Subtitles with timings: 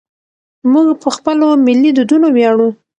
[0.71, 2.69] موږ په خپلو ملي دودونو ویاړو.